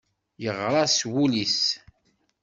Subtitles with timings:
[0.43, 1.61] Yeɣra s wul-is.